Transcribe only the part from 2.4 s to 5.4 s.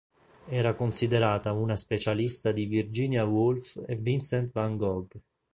di Virginia Woolf e Vincent van Gogh.